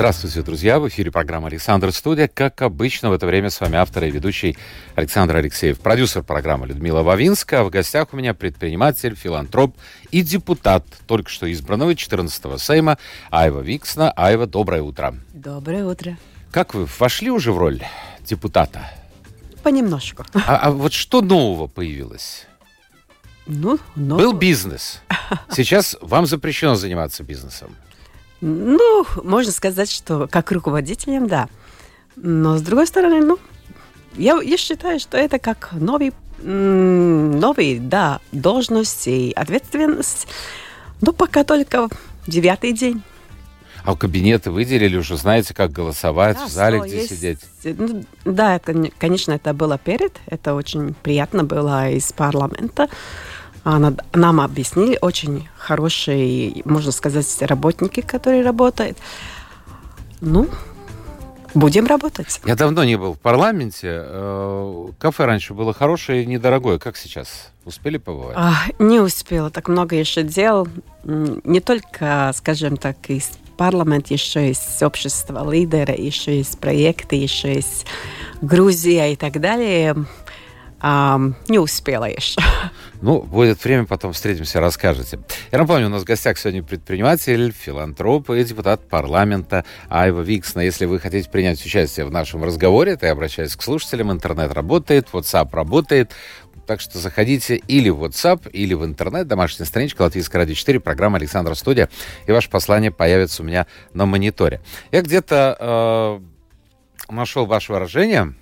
[0.00, 0.80] Здравствуйте, друзья!
[0.80, 2.26] В эфире программа «Александр Студия».
[2.26, 4.56] Как обычно, в это время с вами автор и ведущий
[4.94, 7.60] Александр Алексеев, продюсер программы Людмила Вавинска.
[7.60, 9.76] А в гостях у меня предприниматель, филантроп
[10.10, 12.96] и депутат только что избранного 14-го Сейма
[13.30, 14.10] Айва Виксна.
[14.12, 15.16] Айва, доброе утро.
[15.34, 16.16] Доброе утро.
[16.50, 17.82] Как вы вошли уже в роль
[18.24, 18.90] депутата?
[19.62, 20.24] Понемножку.
[20.32, 22.46] А, а вот что нового появилось?
[23.44, 24.16] Ну, но...
[24.16, 25.02] Был бизнес.
[25.50, 27.76] Сейчас вам запрещено заниматься бизнесом.
[28.40, 31.48] Ну, можно сказать, что как руководителем, да.
[32.16, 33.38] Но с другой стороны, ну,
[34.14, 40.26] я, я считаю, что это как новый, новый, да, должность и ответственность.
[41.00, 41.88] Но пока только
[42.26, 43.02] девятый день.
[43.84, 47.10] А кабинеты выделили уже, знаете, как голосовать, Да, в зале, где есть.
[47.10, 47.38] сидеть?
[47.64, 50.18] Ну, да, кон- конечно, это было перед.
[50.26, 52.88] Это очень приятно было из парламента.
[53.64, 58.96] А, над- Нам объяснили очень хорошие, можно сказать, работники, которые работают.
[60.20, 60.48] Ну,
[61.54, 62.40] будем работать.
[62.46, 63.88] Я давно не был в парламенте.
[64.02, 66.78] Э, Кафе раньше было хорошее и недорогое.
[66.78, 67.50] Как сейчас?
[67.64, 68.36] Успели побывать?
[68.38, 70.66] А, не успела, так много еще дел.
[71.04, 77.84] Не только, скажем так, из парламента, еще есть общество лидера, еще есть проекты, еще есть
[78.40, 79.94] Грузия и так далее.
[80.80, 82.40] А, не успела еще.
[83.02, 85.20] Ну, будет время, потом встретимся, расскажете.
[85.50, 90.60] Я напомню, у нас в гостях сегодня предприниматель, филантроп и депутат парламента Айва Виксна.
[90.60, 94.12] Если вы хотите принять участие в нашем разговоре, то я обращаюсь к слушателям.
[94.12, 96.12] Интернет работает, WhatsApp работает.
[96.66, 101.16] Так что заходите или в WhatsApp, или в интернет, домашняя страничка Латвийская радио 4, программа
[101.16, 101.88] Александра Студия,
[102.26, 104.60] и ваше послание появится у меня на мониторе.
[104.92, 106.20] Я где-то
[107.08, 108.34] э, нашел ваше выражение,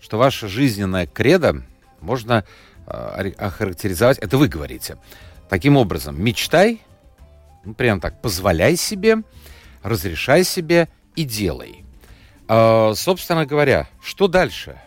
[0.00, 1.62] что ваше жизненное кредо
[2.00, 2.44] можно
[2.86, 4.96] э, охарактеризовать, это вы говорите,
[5.48, 6.80] таким образом, мечтай,
[7.64, 9.18] ну, прям так, позволяй себе,
[9.82, 11.84] разрешай себе и делай.
[12.48, 14.80] Э, собственно говоря, что дальше?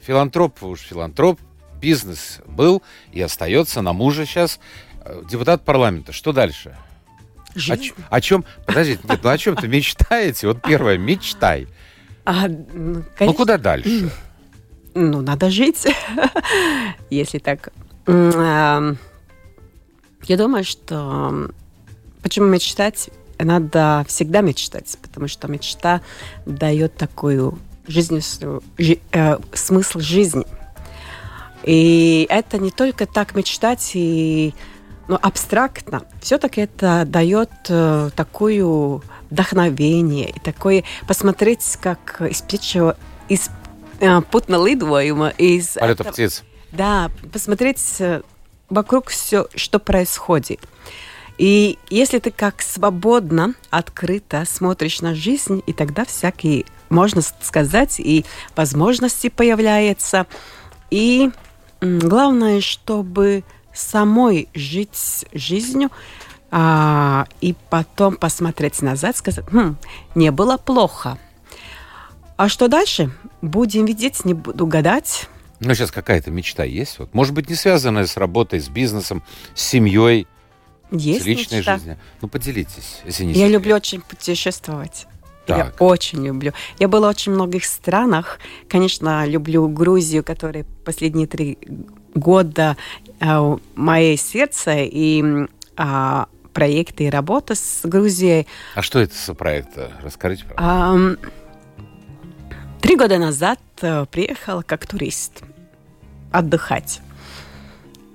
[0.00, 1.40] Филантроп, вы уж филантроп,
[1.80, 2.82] бизнес был
[3.12, 4.58] и остается на мужа сейчас.
[5.04, 6.76] Э, Депутат парламента, что дальше?
[7.54, 7.92] О, Жизнь.
[8.08, 8.44] о чем?
[8.66, 10.46] Подождите, нет, ну о чем-то мечтаете?
[10.46, 11.66] Вот первое, мечтай.
[12.24, 14.10] А, ну, Ну куда дальше?
[14.98, 15.86] ну, надо жить,
[17.10, 17.70] если так.
[18.06, 18.94] М, а,
[20.24, 21.48] Я думаю, что
[22.22, 23.10] почему мечтать?
[23.38, 26.00] Надо всегда мечтать, потому что мечта
[26.44, 30.44] дает такую жизненную жи- э, смысл жизни.
[31.62, 34.54] И это не только так мечтать и
[35.06, 36.02] ну, абстрактно.
[36.20, 42.96] Все-таки это дает э, такую вдохновение и такое посмотреть, как из птичьего,
[43.28, 43.50] из
[44.00, 46.44] э, путно лидуема, из Полета этого- птиц.
[46.72, 48.22] да, посмотреть э,
[48.68, 50.60] вокруг все, что происходит.
[51.38, 58.24] И если ты как свободно, открыто смотришь на жизнь, и тогда всякие, можно сказать, и
[58.56, 60.26] возможности появляются.
[60.90, 61.30] И
[61.80, 65.90] главное, чтобы самой жить жизнью,
[66.50, 69.76] а, и потом посмотреть назад, сказать, «Хм,
[70.16, 71.18] не было плохо.
[72.36, 73.12] А что дальше?
[73.42, 75.28] Будем видеть, не буду гадать.
[75.60, 76.98] Ну, сейчас какая-то мечта есть?
[76.98, 79.22] Вот, может быть, не связанная с работой, с бизнесом,
[79.54, 80.26] с семьей,
[80.90, 81.76] Есть с личной мечта.
[81.76, 81.98] жизнью.
[82.20, 83.52] Ну, поделитесь, если не Я секрет.
[83.52, 85.06] люблю очень путешествовать.
[85.48, 85.76] Я Так.
[85.80, 86.52] очень люблю.
[86.78, 88.38] Я была в очень многих странах.
[88.68, 91.58] Конечно, люблю Грузию, которая последние три
[92.14, 92.76] года
[93.20, 98.46] э, мое сердце и а, проекты и работа с Грузией.
[98.74, 99.78] А что это за проект?
[100.02, 100.44] Расскажите.
[100.44, 100.64] пожалуйста.
[100.92, 101.16] Ам,
[102.80, 105.42] Три года назад э, приехала как турист
[106.32, 107.00] отдыхать.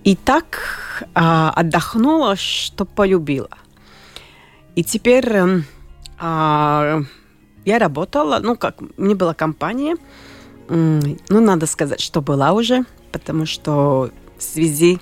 [0.04, 3.58] И так а, отдохнула, что полюбила.
[4.76, 5.66] И теперь эм,
[6.20, 7.02] а,
[7.66, 9.96] я работала, ну как, мне была компания,
[10.70, 15.00] ну надо сказать, что была уже, потому что в связи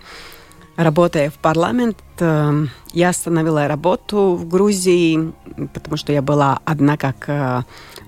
[0.83, 5.33] работая в парламент, э, я остановила работу в Грузии,
[5.73, 7.63] потому что я была одна как э,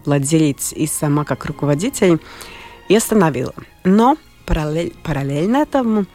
[0.06, 2.20] владелец и сама как руководитель,
[2.90, 3.54] и остановила.
[3.84, 6.06] Но параллель- параллельно этому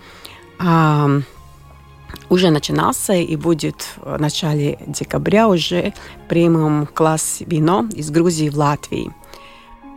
[2.31, 5.93] уже начинался и будет в начале декабря уже
[6.29, 9.13] премиум класс вино из Грузии в Латвии.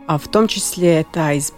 [0.06, 1.52] А в том числе это из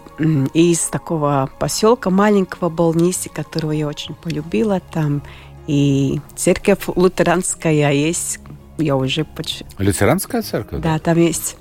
[0.53, 4.79] из такого поселка маленького Болниси, которого я очень полюбила.
[4.91, 5.21] Там
[5.67, 8.39] и церковь лютеранская есть.
[8.77, 9.65] Я уже почти...
[9.77, 10.81] Лютеранская церковь?
[10.81, 11.57] Да, там есть,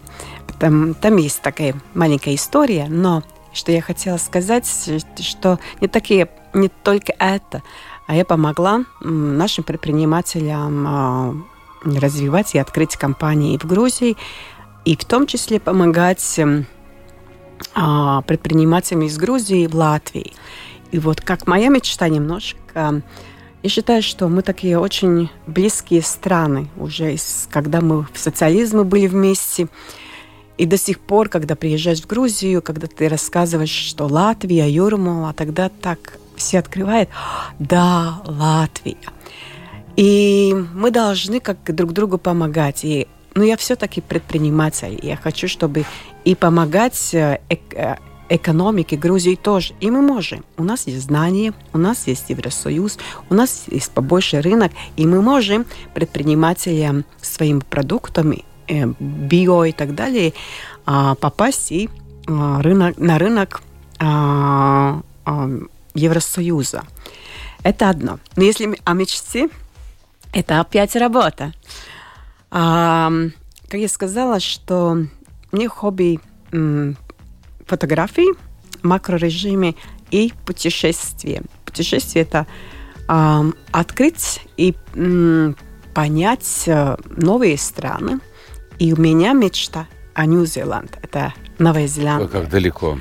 [0.58, 3.22] там, там есть такая маленькая история, но
[3.52, 4.66] что я хотела сказать,
[5.20, 7.62] что не такие, не только это,
[8.06, 11.34] а я помогла нашим предпринимателям а,
[11.84, 14.16] развивать и открыть компании в Грузии,
[14.84, 16.40] и в том числе помогать
[17.74, 20.32] а, предпринимателям из Грузии в Латвии.
[20.92, 23.02] И вот как моя мечта немножко,
[23.62, 27.16] я считаю, что мы такие очень близкие страны уже,
[27.50, 29.68] когда мы в социализме были вместе.
[30.56, 35.68] И до сих пор, когда приезжаешь в Грузию, когда ты рассказываешь, что Латвия, Юрмала, тогда
[35.68, 37.08] так все открывают.
[37.58, 38.98] Да, Латвия.
[39.96, 42.84] И мы должны как друг другу помогать.
[42.84, 44.98] И, ну, я все-таки предприниматель.
[45.02, 45.84] Я хочу, чтобы
[46.24, 47.96] и помогать э, э,
[48.28, 49.74] экономике Грузии тоже.
[49.80, 50.44] И мы можем.
[50.56, 52.98] У нас есть знания, у нас есть Евросоюз,
[53.30, 59.94] у нас есть побольше рынок, и мы можем предпринимателям своими продуктами, э, био и так
[59.94, 60.32] далее,
[60.86, 61.88] э, попасть и
[62.26, 63.62] э, рынок, на рынок
[64.00, 65.00] э,
[65.94, 66.84] Евросоюза.
[67.62, 68.18] Это одно.
[68.36, 69.48] Но если о мечте,
[70.32, 71.52] это опять работа.
[72.50, 73.10] А,
[73.68, 75.06] как я сказала, что
[75.54, 76.20] мне хобби
[77.66, 78.34] фотографии,
[78.82, 79.74] макрорежиме
[80.10, 81.42] и путешествия.
[81.64, 82.46] Путешествие это
[83.08, 85.56] э, открыть и м,
[85.94, 88.20] понять э, новые страны.
[88.78, 90.98] И у меня мечта о Нью-Зеланд.
[91.02, 92.28] Это Новая Зеландия.
[92.28, 92.98] Как далеко.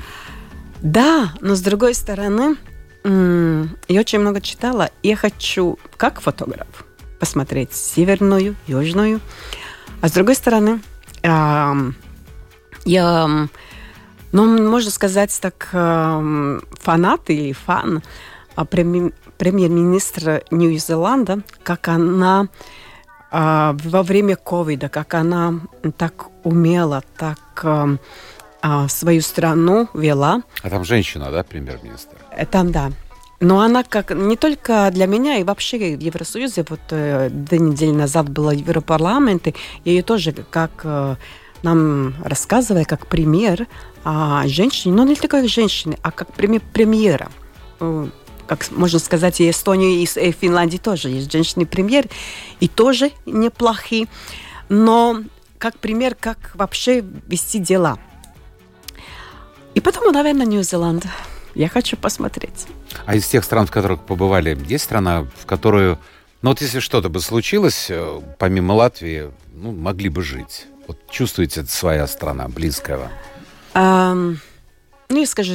[0.80, 2.56] Да, но с другой стороны,
[3.04, 4.90] м, я очень много читала.
[5.02, 6.84] Я хочу, как фотограф,
[7.20, 9.20] посмотреть северную, южную.
[10.00, 10.80] А с другой стороны,
[11.22, 11.92] э,
[12.84, 13.48] я,
[14.32, 18.02] ну, можно сказать так, э, фанат или фан
[18.54, 22.48] а, премьер-министра Нью-Зеланда, как она
[23.30, 25.60] э, во время ковида, как она
[25.96, 27.96] так умела, так э,
[28.88, 30.42] свою страну вела.
[30.62, 32.16] А там женщина, да, премьер-министр?
[32.50, 32.90] Там, да.
[33.40, 37.90] Но она как не только для меня, и вообще в Евросоюзе, вот э, две недели
[37.90, 39.54] назад было в Европарламенте,
[39.84, 41.16] я ее тоже как э,
[41.64, 43.66] нам рассказывая как пример
[44.04, 47.30] о женщине, но не только женщины, а как пример премьера.
[47.80, 48.08] Э,
[48.46, 52.06] как можно сказать, и Эстонии, и Финляндии тоже есть женщины-премьер,
[52.60, 54.06] и тоже неплохие.
[54.68, 55.22] Но
[55.58, 57.98] как пример, как вообще вести дела.
[59.74, 61.06] И потом, наверное, Нью-Зеланд.
[61.54, 62.66] Я хочу посмотреть.
[63.06, 65.98] А из тех стран, в которых побывали, есть страна, в которую,
[66.42, 70.66] ну вот если что-то бы случилось, э, помимо Латвии, ну, могли бы жить?
[70.86, 73.10] Вот чувствуете, это своя страна, близкая вам?
[73.74, 74.36] Um,
[75.08, 75.54] ну, я скажу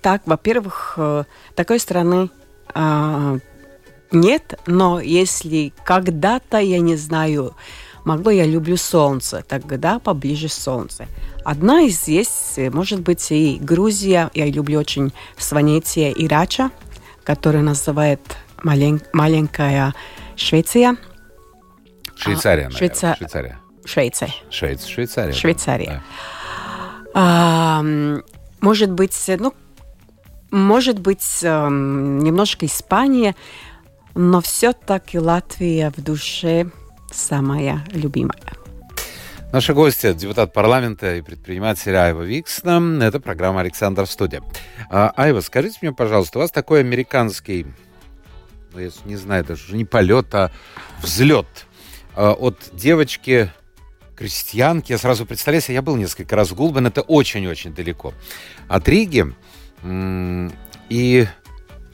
[0.00, 1.24] так, во-первых, э,
[1.54, 2.30] такой страны
[2.74, 3.40] uh,
[4.12, 7.54] нет, но если когда-то, я не знаю,
[8.04, 11.06] могу, я люблю солнце, тогда поближе солнце.
[11.44, 16.70] Одна из есть, может быть, и Грузия, я люблю очень Сванетия и Рача,
[17.24, 18.20] который называют
[18.62, 19.94] малень, маленькая
[20.36, 20.96] Швеция.
[22.16, 23.16] Швейцария, а, Швейца...
[23.16, 23.58] Швейцария.
[23.84, 24.30] Швейция.
[24.50, 25.32] Швейц, Швейцария.
[25.32, 25.86] Швейцария.
[25.86, 26.02] Да.
[27.14, 27.84] А,
[28.60, 29.54] может быть, ну,
[30.50, 33.34] может быть, немножко Испания,
[34.14, 36.70] но все-таки Латвия в душе
[37.12, 38.40] самая любимая.
[39.52, 43.04] Наши гости, депутат парламента и предприниматель Айва Виксна.
[43.04, 44.42] Это программа «Александр в студии».
[44.90, 47.66] А, Айва, скажите мне, пожалуйста, у вас такой американский,
[48.72, 50.50] ну, я не знаю, даже не полет, а
[51.00, 51.46] взлет
[52.16, 53.52] а, от девочки
[54.16, 54.92] крестьянки.
[54.92, 58.14] Я сразу представляю себе, я был несколько раз в Гулбен, это очень-очень далеко
[58.68, 59.26] от Риги.
[60.88, 61.26] И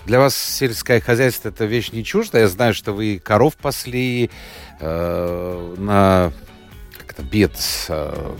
[0.06, 2.42] для вас сельское хозяйство это вещь не чуждая.
[2.42, 4.30] Я знаю, что вы коров пасли
[4.80, 6.32] э, на
[6.98, 7.86] как это бетс.
[7.88, 8.34] Э,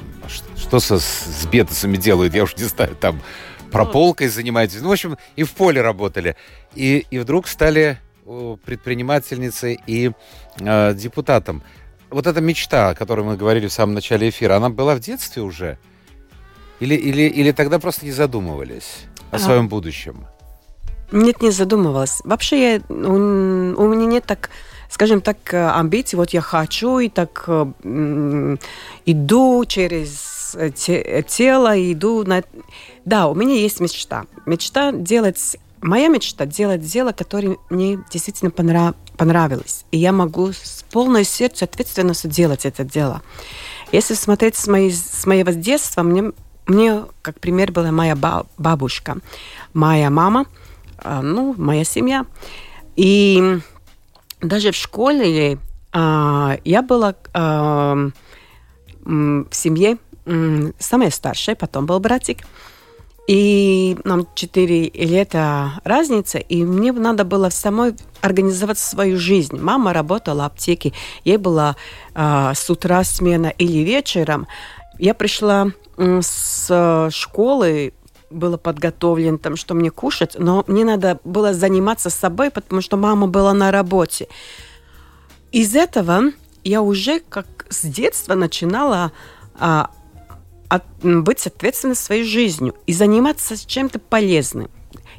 [0.57, 2.35] что со, с бетсами делают?
[2.35, 3.21] Я уж не знаю, там
[3.71, 4.81] прополкой занимаетесь.
[4.81, 6.37] Ну, в общем, и в поле работали.
[6.75, 7.99] И, и вдруг стали
[8.65, 10.13] предпринимательницей и
[10.61, 11.63] э, депутатом
[12.11, 15.43] вот эта мечта, о которой мы говорили в самом начале эфира, она была в детстве
[15.43, 15.79] уже?
[16.81, 19.39] Или, или, или тогда просто не задумывались о а...
[19.39, 20.27] своем будущем?
[21.13, 22.21] Нет, не задумывалась.
[22.25, 24.51] Вообще, я, у, у меня нет так,
[24.89, 26.17] скажем так, амбиций.
[26.17, 28.59] Вот я хочу и так м,
[29.07, 32.45] иду через те, тело, иду на...
[33.05, 34.27] Да, у меня есть мечта.
[34.47, 38.95] Мечта делать моя мечта делать дело, которое мне действительно понрав...
[39.17, 39.85] понравилось.
[39.91, 43.23] И я могу с полной сердцем ответственностью делать это дело.
[43.93, 46.33] Если смотреть с, моей, с моего детства, мне
[46.67, 48.17] мне, как пример, была моя
[48.57, 49.17] бабушка,
[49.73, 50.47] моя мама,
[50.99, 52.27] а, ну, моя семья.
[52.95, 53.59] И
[54.41, 55.59] даже в школе
[55.93, 58.11] а, я была а,
[59.05, 59.99] в семье
[60.79, 62.39] самая старшая, потом был братик.
[63.31, 69.57] И нам 4 лета разница, и мне надо было самой организовать свою жизнь.
[69.57, 71.77] Мама работала в аптеке, ей была
[72.13, 74.49] э, с утра смена или вечером.
[74.99, 77.93] Я пришла с школы,
[78.31, 83.29] было подготовлен там, что мне кушать, но мне надо было заниматься собой, потому что мама
[83.29, 84.27] была на работе.
[85.53, 86.33] Из этого
[86.65, 89.13] я уже как с детства начинала
[89.55, 89.93] а,
[90.71, 94.71] от, быть ответственной своей жизнью и заниматься чем-то полезным.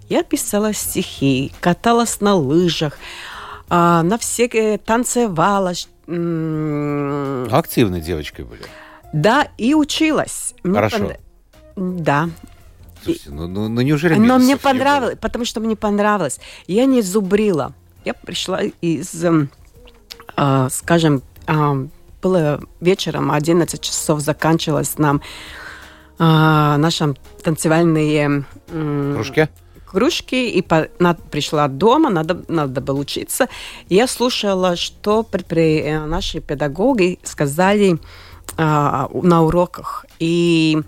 [0.08, 2.98] Я писала стихи, каталась на лыжах,
[3.70, 5.74] а, на все танцевала.
[6.08, 8.64] Активной девочкой были.
[9.14, 10.56] Да, и училась.
[10.64, 10.98] Хорошо.
[10.98, 11.20] Мне
[11.76, 11.96] пон...
[11.98, 12.30] Да.
[13.04, 16.40] Слушайте, ну, ну, ну неужели Но мне понравилось, потому что мне понравилось.
[16.68, 17.74] Я не зубрила.
[18.06, 21.88] Я пришла из, э, скажем, э,
[22.22, 25.22] было вечером, 11 часов заканчивалось нам
[26.20, 26.24] э,
[26.78, 28.46] наши танцевальные...
[28.70, 29.50] Э, кружки?
[29.92, 33.50] кружки, и по, над, пришла дома, надо, надо было учиться.
[33.90, 38.00] Я слушала, что при, э, наши педагоги сказали
[38.58, 40.06] а, на уроках.
[40.20, 40.82] И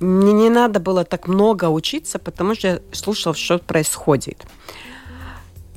[0.00, 4.46] мне не надо было так много учиться, потому что я слушала, что происходит.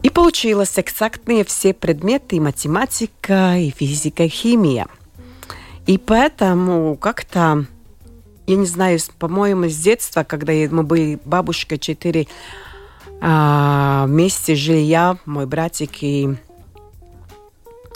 [0.04, 4.88] И получилось экзактные все предметы, и математика, и физика, и химия.
[5.88, 7.66] И поэтому как-то,
[8.48, 12.28] я не знаю, по-моему, с детства, когда мы были бабушка четыре
[13.20, 16.36] а, вместе жили я, мой братик и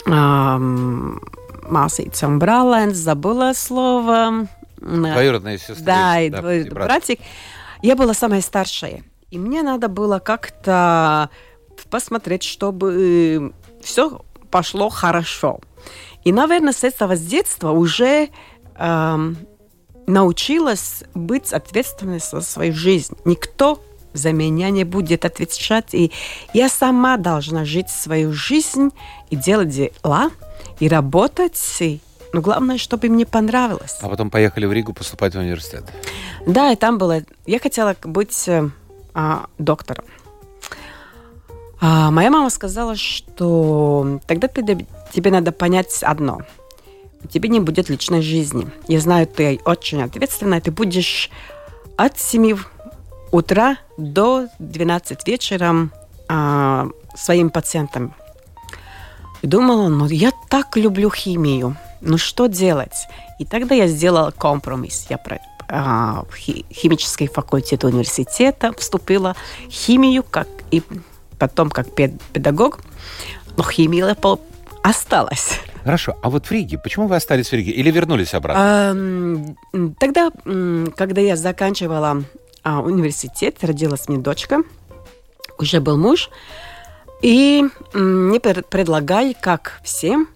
[0.06, 4.46] а, un brālēns, забыла слово.
[4.78, 5.84] Двоюродная сестра.
[5.84, 6.72] Да, и да, братик.
[6.72, 7.20] братик.
[7.82, 9.02] Я была самая старшая.
[9.30, 11.30] И мне надо было как-то
[11.90, 13.52] посмотреть, чтобы
[13.82, 15.60] все пошло хорошо.
[16.26, 18.30] И, наверное, с этого с детства уже
[18.74, 19.32] э,
[20.08, 23.16] научилась быть ответственной за свою жизнь.
[23.24, 23.80] Никто
[24.12, 25.94] за меня не будет отвечать.
[25.94, 26.10] И
[26.52, 28.90] я сама должна жить свою жизнь
[29.30, 30.32] и делать дела,
[30.80, 32.00] и работать, и
[32.32, 33.96] но главное, чтобы мне понравилось.
[34.02, 35.84] А потом поехали в Ригу поступать в университет.
[36.44, 37.22] Да, и там было...
[37.46, 38.68] Я хотела быть э,
[39.14, 40.06] а, доктором.
[41.80, 46.42] А моя мама сказала, что тогда ты, тебе надо понять одно.
[47.24, 48.68] У тебя не будет личной жизни.
[48.86, 50.60] Я знаю, ты очень ответственная.
[50.60, 51.30] Ты будешь
[51.96, 52.58] от 7
[53.32, 55.88] утра до 12 вечера
[56.28, 58.14] а, своим пациентам.
[59.40, 63.08] И думала, ну я так люблю химию, ну что делать?
[63.38, 65.06] И тогда я сделала компромисс.
[65.08, 69.34] Я про, а, в химический факультет университета вступила
[69.70, 70.82] химию, как и
[71.38, 72.80] потом как педагог,
[73.56, 74.14] но химия
[74.88, 75.60] осталась.
[75.84, 79.56] Хорошо, а вот в Риге, почему вы остались в Риге или вернулись обратно?
[79.98, 80.30] Тогда,
[80.96, 82.22] когда я заканчивала
[82.62, 84.62] а, университет, родилась мне дочка,
[85.58, 86.30] уже был муж,
[87.22, 87.64] и
[87.94, 90.28] мне предлагали, как всем,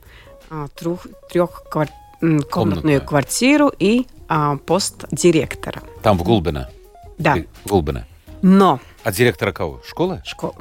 [0.50, 5.82] а, трех, трехкомнатную квартиру и а, пост директора.
[6.02, 6.70] Там, в Гулбино?
[7.18, 7.36] Да.
[7.64, 8.06] Гулбино.
[8.42, 8.80] Но...
[9.04, 9.82] А директора кого?
[9.86, 10.22] Школы?
[10.24, 10.54] Школа.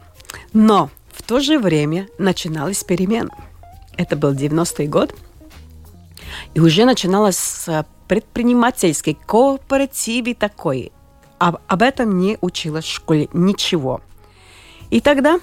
[0.53, 3.29] Но в то же время начиналась перемена.
[3.99, 5.13] Это был 90-й год.
[6.53, 7.67] И уже начиналось
[8.07, 10.93] предпринимательский кооператив такой.
[11.37, 13.99] Об, об этом не училась в школе ничего.
[14.89, 15.41] И тогда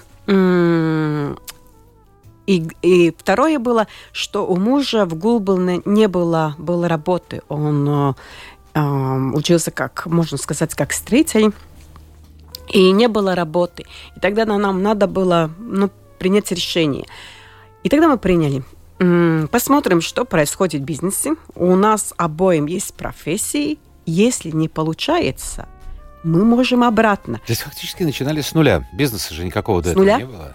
[2.47, 7.43] и, и второе было, что у мужа в Гулбелне не было, было работы.
[7.49, 8.15] Он
[8.73, 11.53] э, учился, как можно сказать, как строитель,
[12.69, 13.85] и не было работы.
[14.15, 17.05] И тогда нам надо было ну, принять решение.
[17.87, 18.63] И тогда мы приняли.
[19.49, 21.35] Посмотрим, что происходит в бизнесе.
[21.55, 23.79] У нас обоим есть профессии.
[24.05, 25.69] Если не получается,
[26.21, 27.37] мы можем обратно.
[27.37, 28.85] То есть фактически начинали с нуля.
[28.91, 30.17] Бизнеса же никакого до с этого нуля?
[30.17, 30.53] не было.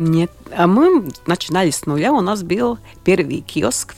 [0.00, 2.12] Нет, а мы начинали с нуля.
[2.12, 3.94] У нас был первый киоск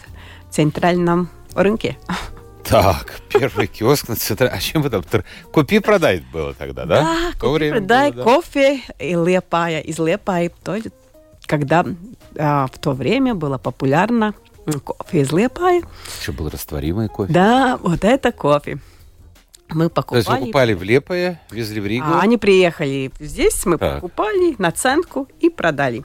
[0.51, 1.97] в центральном рынке.
[2.65, 4.59] Так, первый киоск на центральном.
[4.59, 5.03] А чем вы там?
[5.53, 7.01] Купи, продай было тогда, да?
[7.01, 8.31] Да, купи, продай было, да?
[8.31, 9.81] кофе и лепая.
[9.81, 10.77] Из лепая, то,
[11.47, 11.85] когда
[12.39, 14.35] а, в то время было популярно
[14.85, 15.83] кофе из лепая.
[16.23, 17.33] Что был растворимый кофе?
[17.33, 18.79] Да, вот это кофе.
[19.69, 20.23] Мы покупали.
[20.23, 22.07] То есть вы покупали в Лепое, везли в Ригу?
[22.07, 23.97] А, они приехали здесь, мы так.
[23.97, 26.05] покупали наценку и продали.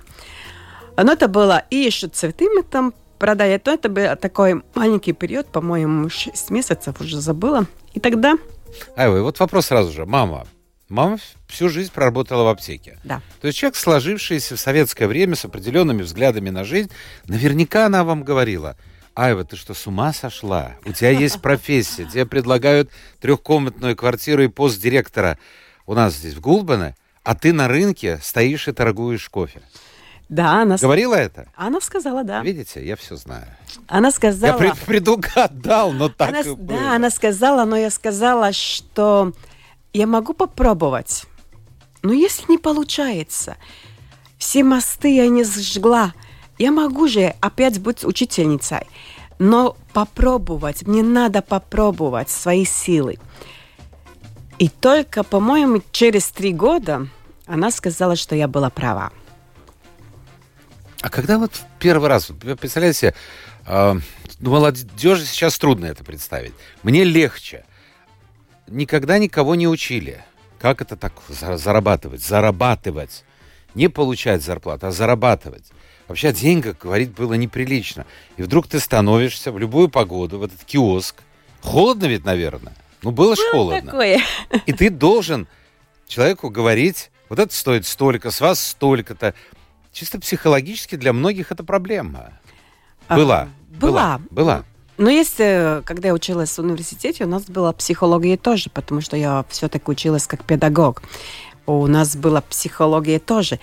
[0.97, 3.57] Но это было и еще цветы мы там продали.
[3.57, 7.65] То это был такой маленький период, по-моему, 6 месяцев уже забыла.
[7.93, 8.37] И тогда
[8.97, 10.05] и вот вопрос сразу же.
[10.05, 10.45] Мама,
[10.89, 11.17] Мама
[11.49, 12.97] всю жизнь проработала в аптеке.
[13.03, 13.21] Да.
[13.41, 16.91] То есть человек, сложившийся в советское время с определенными взглядами на жизнь,
[17.25, 18.77] наверняка она вам говорила,
[19.15, 20.75] Айва, ты что, с ума сошла?
[20.85, 22.89] У тебя есть профессия, тебе предлагают
[23.19, 25.37] трехкомнатную квартиру и пост директора
[25.85, 29.61] у нас здесь, в Гулбане, а ты на рынке стоишь и торгуешь кофе.
[30.29, 30.77] Да, она...
[30.77, 31.47] Говорила это?
[31.55, 32.43] Она сказала, да.
[32.43, 33.47] Видите, я все знаю.
[33.87, 34.51] Она сказала...
[34.51, 36.79] Я пред, предугадал, но так она, и было.
[36.79, 39.33] Да, она сказала, но я сказала, что
[39.91, 41.25] я могу попробовать.
[42.01, 43.57] Но если не получается,
[44.37, 46.13] все мосты я не сжгла,
[46.57, 48.87] я могу же опять быть учительницей.
[49.37, 53.17] Но попробовать, мне надо попробовать свои силы.
[54.57, 57.07] И только, по-моему, через три года
[57.45, 59.11] она сказала, что я была права.
[61.01, 63.15] А когда вот первый раз, представляете,
[63.65, 63.95] э,
[64.41, 66.53] молодежи сейчас трудно это представить.
[66.83, 67.65] Мне легче.
[68.67, 70.23] Никогда никого не учили.
[70.59, 72.21] Как это так зарабатывать?
[72.21, 73.23] Зарабатывать.
[73.75, 75.65] Не получать зарплату, а зарабатывать.
[76.07, 78.05] Вообще о деньгах говорить было неприлично.
[78.35, 81.15] И вдруг ты становишься в любую погоду в этот киоск.
[81.61, 82.73] Холодно ведь, наверное.
[83.03, 83.91] Ну, было ж холодно.
[83.91, 84.19] Такое.
[84.65, 85.47] И ты должен
[86.07, 89.33] человеку говорить, вот это стоит столько, с вас столько-то.
[89.93, 92.33] Чисто психологически для многих это проблема.
[93.07, 93.43] Была.
[93.43, 93.47] А,
[93.79, 94.21] была.
[94.29, 94.63] Была.
[94.99, 99.45] Но если, когда я училась в университете, у нас была психология тоже, потому что я
[99.47, 101.01] все-таки училась как педагог.
[101.65, 103.61] У нас была психология тоже.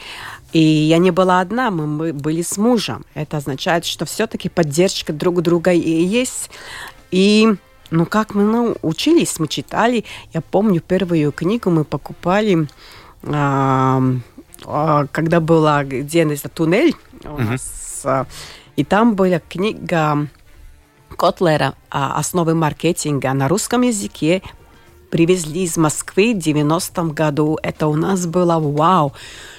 [0.55, 3.05] И я не была одна, мы были с мужем.
[3.13, 6.49] Это означает, что все-таки поддержка друг друга и есть.
[7.11, 7.55] И
[7.91, 10.07] ну, как мы ну, учились, мы читали.
[10.33, 12.67] Я помню, первую книгу мы покупали,
[13.25, 14.03] а,
[14.65, 18.01] а, когда была где то туннель у нас.
[18.05, 18.27] А,
[18.77, 20.29] и там была книга
[21.17, 24.43] Котлера «Основы маркетинга» на русском языке
[25.11, 27.59] привезли из Москвы в 90-м году.
[27.63, 29.13] Это у нас было вау,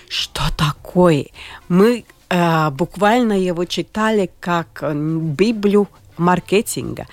[0.10, 1.28] что такое?
[1.68, 7.08] Мы э, буквально его читали как Библию маркетинга.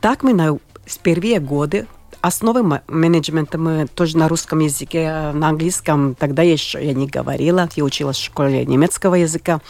[0.00, 1.86] Так мы на с первые годы
[2.20, 7.84] основы менеджмента мы тоже на русском языке, на английском тогда еще я не говорила, я
[7.84, 9.60] училась в школе немецкого языка.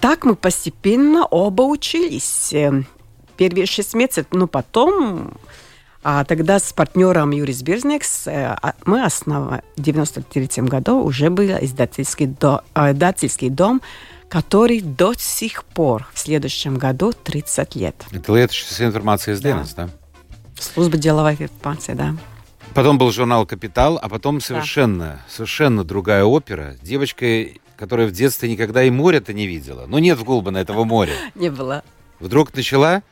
[0.00, 2.54] Так мы постепенно оба учились.
[3.38, 5.32] Первые шесть месяцев, но потом
[6.02, 11.44] а тогда с партнером Юрис Бирзнекс э, а, мы основали в 93 году уже был
[11.44, 13.82] издательский, до, э, издательский дом,
[14.28, 17.96] который до сих пор в следующем году 30 лет.
[18.12, 19.64] Это леточная информация из да.
[19.76, 19.90] да?
[20.58, 22.16] Служба деловой информации, да.
[22.74, 25.20] Потом был журнал «Капитал», а потом совершенно, да.
[25.28, 26.76] совершенно другая опера.
[26.82, 29.86] Девочка, которая в детстве никогда и моря-то не видела.
[29.86, 31.12] Ну, нет в Гулбана этого моря.
[31.34, 31.82] Не было.
[32.20, 33.02] Вдруг начала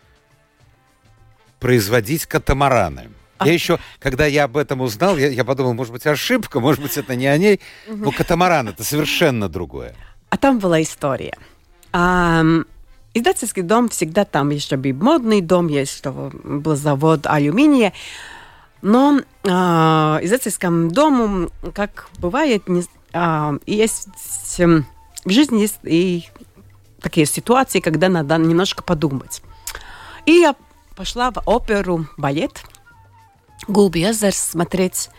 [1.67, 3.11] производить катамараны.
[3.45, 6.97] Я еще, когда я об этом узнал, я, я подумал, может быть, ошибка, может быть,
[6.97, 7.61] это не о ней.
[7.89, 9.97] Но катамаран это совершенно другое.
[10.31, 11.37] А там была история.
[11.93, 12.45] А,
[13.15, 17.93] издательский дом всегда там еще был модный дом, есть что был завод алюминия.
[18.81, 24.07] Но а, издательскому дому, как бывает, не, а, есть
[24.61, 26.27] в жизни есть и
[27.01, 29.43] такие ситуации, когда надо немножко подумать.
[30.27, 30.55] И я
[30.97, 32.65] пошла в оперу балет
[33.69, 35.11] Гулби Езерс смотреть,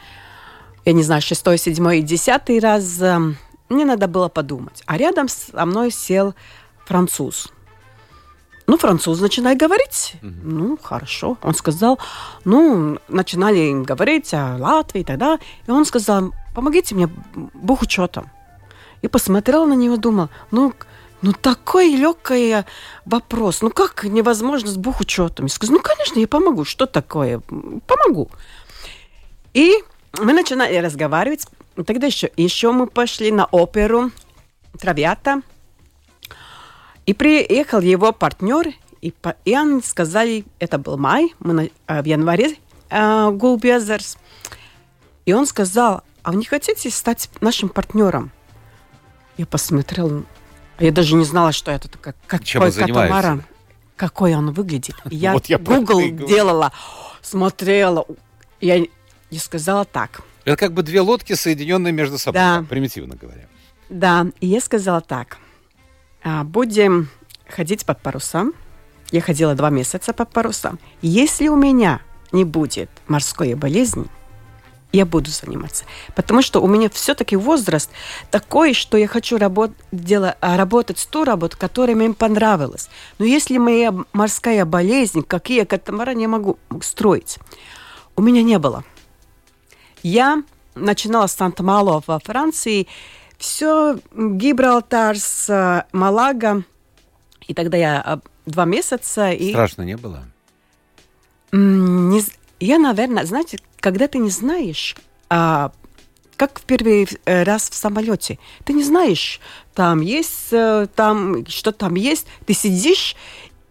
[0.85, 3.01] я не знаю, шестой, седьмой и десятый раз.
[3.01, 3.37] Эм,
[3.69, 4.83] мне надо было подумать.
[4.85, 6.33] А рядом со мной сел
[6.85, 7.49] француз.
[8.67, 10.15] Ну, француз начинает говорить.
[10.21, 10.39] Mm-hmm.
[10.43, 11.37] Ну, хорошо.
[11.41, 11.99] Он сказал,
[12.43, 15.39] ну, начинали говорить о Латвии тогда.
[15.67, 17.09] И он сказал, помогите мне
[17.53, 18.29] бухучетом.
[19.01, 20.73] И посмотрел на него, думал, ну,
[21.21, 22.63] ну, такой легкий
[23.05, 23.61] вопрос.
[23.61, 25.45] Ну, как невозможно с бухучетом?
[25.45, 26.63] Я сказала, ну, конечно, я помогу.
[26.63, 27.39] Что такое?
[27.87, 28.29] Помогу.
[29.53, 29.73] И
[30.19, 31.47] мы начинали разговаривать.
[31.85, 34.11] Тогда еще, еще мы пошли на оперу
[34.79, 35.41] «Травята».
[37.05, 39.13] И приехал его партнер, и,
[39.45, 42.57] и они сказали, это был май, мы на, э, в январе
[42.89, 44.17] э, Гулбезерс.
[45.25, 48.31] И он сказал, а вы не хотите стать нашим партнером?
[49.37, 50.25] Я посмотрел
[50.79, 52.15] я даже не знала, что это такое.
[52.27, 53.43] Какой катамаран.
[53.95, 54.95] Какой он выглядит.
[55.09, 56.71] Я, вот я Google делала,
[57.23, 58.05] смотрела.
[58.61, 58.85] Я
[59.31, 60.21] не сказала так.
[60.45, 62.65] Это как бы две лодки, соединенные между собой, да.
[62.69, 63.47] примитивно говоря.
[63.89, 65.37] Да, и я сказала так.
[66.23, 67.09] «А, будем
[67.49, 68.53] ходить под парусом.
[69.11, 70.79] Я ходила два месяца под парусом.
[71.01, 74.05] Если у меня не будет морской болезни,
[74.93, 75.85] я буду заниматься.
[76.15, 77.89] Потому что у меня все-таки возраст
[78.31, 82.89] такой, что я хочу работ, делать, а, работать с ту работу, которая мне понравилась.
[83.19, 87.37] Но если моя морская болезнь, какие катамараны я могу строить?
[88.17, 88.83] у меня не было.
[90.03, 90.43] Я
[90.75, 92.87] начинала с Санта-Мало во Франции,
[93.37, 96.63] все Гибралтар с э, Малага,
[97.47, 99.31] и тогда я э, два месяца...
[99.31, 99.51] И...
[99.51, 100.25] Страшно не было?
[101.51, 102.21] Не,
[102.59, 104.97] я, наверное, знаете, когда ты не знаешь,
[105.29, 105.71] а,
[106.35, 109.39] как в первый э, раз в самолете, ты не знаешь,
[109.73, 110.49] там есть,
[110.93, 113.15] там что там есть, ты сидишь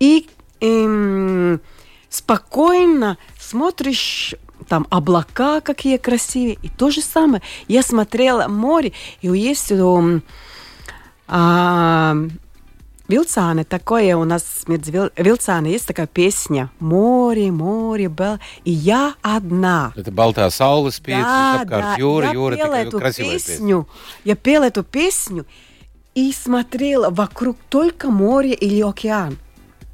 [0.01, 0.27] и
[0.63, 1.61] эм,
[2.09, 4.35] спокойно смотришь
[4.69, 6.57] там облака какие красивые.
[6.63, 7.43] И то же самое.
[7.69, 9.71] Я смотрела море, и есть
[11.29, 12.17] а,
[13.09, 19.93] Вилцаны, такое у нас Вилцаны, есть такая песня «Море, море, бел...» И я одна.
[19.97, 21.95] Это Балтая Саула спит, да, да.
[21.97, 23.87] Юра, я Юра, пела эту песню, песня.
[24.25, 25.47] Я пела эту песню
[26.15, 29.39] и смотрела вокруг только море или океан.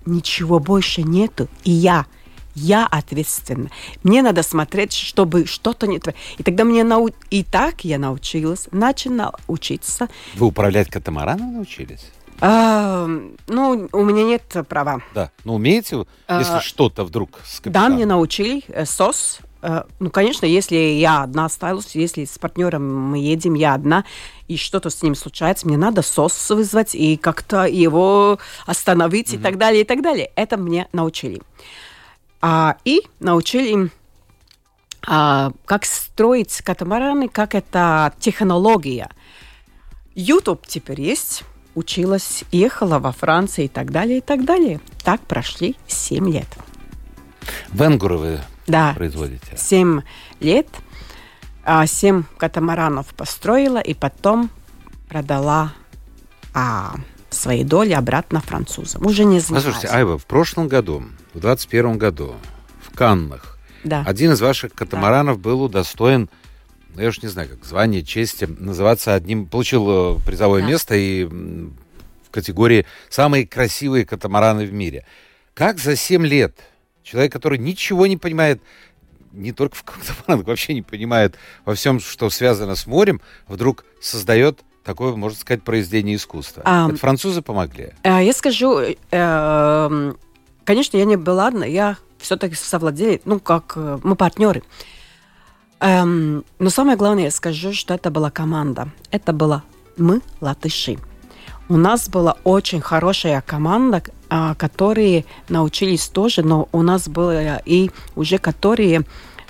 [0.06, 1.48] Ничего больше нету.
[1.64, 2.06] И я–
[2.54, 3.70] я ответственна.
[4.02, 6.00] Мне надо смотреть, чтобы что-то не...
[6.38, 7.10] И тогда мне нау...
[7.30, 10.08] И так я научилась, начала учиться.
[10.34, 12.10] Вы управлять катамараном научились?
[12.44, 13.06] А,
[13.46, 15.00] ну, у меня нет права.
[15.14, 17.90] Да, но умеете, если а, что-то вдруг с капитаном?
[17.90, 19.38] Да, мне научили э, СОС.
[19.62, 24.04] Э, ну, конечно, если я одна осталась, если с партнером мы едем, я одна,
[24.48, 29.38] и что-то с ним случается, мне надо СОС вызвать и как-то его остановить mm-hmm.
[29.38, 30.32] и так далее, и так далее.
[30.34, 31.40] Это мне научили
[32.40, 33.88] а, и научили
[35.06, 39.10] а, как строить катамараны, как это технология.
[40.16, 44.80] YouTube теперь есть, училась, ехала во Францию и так далее, и так далее.
[45.04, 46.48] Так прошли 7 лет.
[47.72, 49.56] Венгуры вы да, производите?
[49.56, 50.02] 7
[50.40, 50.68] лет.
[51.64, 54.50] А, 7 катамаранов построила и потом
[55.08, 55.72] продала
[56.54, 56.96] а,
[57.30, 59.06] свои доли обратно французам.
[59.06, 59.62] Уже не знаю.
[59.62, 61.04] Послушайте, Айва, в прошлом году
[61.34, 62.34] в 21 году
[62.80, 64.02] в Каннах да.
[64.06, 65.42] один из ваших катамаранов да.
[65.42, 66.28] был удостоен,
[66.96, 70.68] я уж не знаю, как звание чести, называться одним, получил э, призовое да.
[70.68, 75.04] место и в категории «Самые красивые катамараны в мире».
[75.54, 76.56] Как за 7 лет
[77.02, 78.62] человек, который ничего не понимает,
[79.32, 84.60] не только в катамаранах, вообще не понимает во всем, что связано с морем, вдруг создает
[84.84, 86.62] такое, можно сказать, произведение искусства.
[86.64, 87.92] А, Это французы помогли?
[88.02, 90.12] А, я скажу, э,
[90.64, 94.62] Конечно, я не была одна, я все-таки совладели, ну, как э, мы партнеры.
[95.82, 98.88] Эм, но самое главное, я скажу, что это была команда.
[99.10, 99.64] Это была
[99.96, 100.96] мы, латыши.
[101.68, 107.90] У нас была очень хорошая команда, а, которые научились тоже, но у нас было и
[108.14, 109.04] уже которые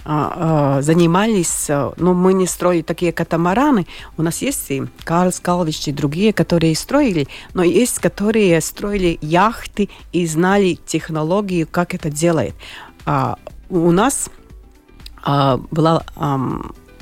[0.05, 3.87] а, а, занимались, а, ну, мы не строили такие катамараны.
[4.17, 9.91] У нас есть и Карлс Калвич и другие, которые строили, но есть, которые строили яхты
[10.13, 12.55] и знали технологию, как это делает.
[13.69, 14.29] У нас
[15.25, 16.05] была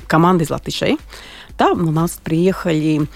[0.07, 0.99] команда из латышей.
[1.57, 3.07] Там у нас приехали,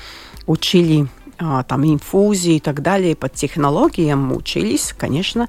[0.47, 5.47] учили там инфузии и так далее по технологиям, учились, конечно.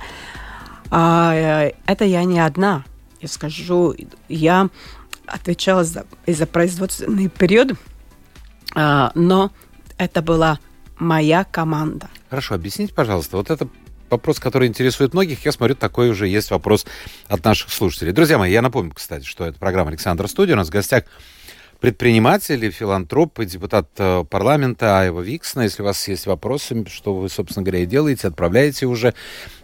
[0.90, 1.72] Это
[2.04, 2.84] я не одна
[3.20, 3.94] я скажу,
[4.28, 4.68] я
[5.26, 7.72] отвечала за, за производственный период,
[8.74, 9.50] а, но
[9.98, 10.58] это была
[10.98, 12.08] моя команда.
[12.30, 13.68] Хорошо, объясните, пожалуйста, вот это
[14.10, 15.44] вопрос, который интересует многих.
[15.44, 16.86] Я смотрю, такой уже есть вопрос
[17.28, 18.12] от наших слушателей.
[18.12, 20.54] Друзья мои, я напомню, кстати, что это программа Александра Студия.
[20.54, 21.04] У нас в гостях
[21.80, 25.62] предприниматель, филантроп и депутат э, парламента Айва Виксна.
[25.62, 29.14] Если у вас есть вопросы, что вы, собственно говоря, и делаете, отправляйте уже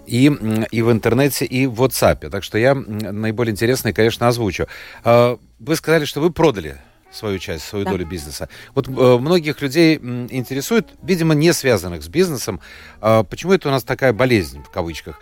[0.06, 0.26] и,
[0.70, 2.28] и в интернете, и в WhatsApp.
[2.28, 4.66] Так что я наиболее интересные, конечно, озвучу.
[5.04, 6.78] А, вы сказали, что вы продали
[7.12, 7.92] свою часть, свою да.
[7.92, 8.48] долю бизнеса.
[8.74, 12.60] Вот э, многих людей интересует, видимо, не связанных с бизнесом,
[13.00, 15.20] э, почему это у нас такая болезнь, в кавычках.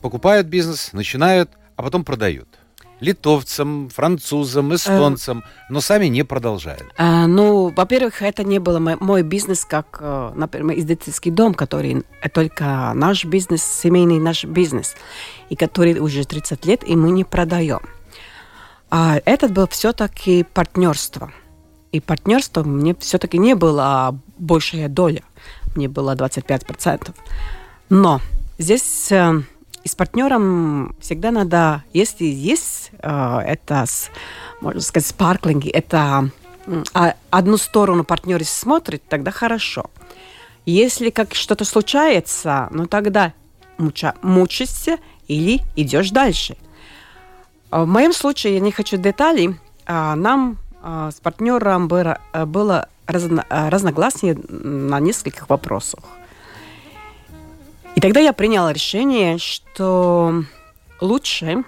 [0.00, 2.48] Покупают бизнес, начинают, а потом продают
[3.02, 6.84] литовцам, французам, эстонцам, но сами не продолжают?
[6.96, 12.04] А, ну, во-первых, это не был мой, мой бизнес, как, э, например, издательский дом, который
[12.32, 14.94] только наш бизнес, семейный наш бизнес,
[15.50, 17.80] и который уже 30 лет, и мы не продаем.
[18.94, 21.32] А этот был все-таки партнерство.
[21.92, 25.22] И партнерство мне все-таки не было большая доля.
[25.74, 27.14] Мне было 25%.
[27.88, 28.20] Но
[28.58, 29.40] здесь э,
[29.82, 33.86] с партнером всегда надо, если есть э, это,
[34.60, 36.28] можно сказать, спарклинги, это
[36.66, 39.86] э, одну сторону партнер смотрит, тогда хорошо.
[40.66, 43.32] Если как что-то случается, ну тогда
[43.78, 46.58] муча, мучишься или идешь дальше.
[47.72, 49.56] В моем случае, я не хочу деталей,
[49.86, 56.04] а нам а, с партнером было, было разно, разногласие на нескольких вопросах.
[57.94, 60.44] И тогда я приняла решение, что
[61.00, 61.64] лучше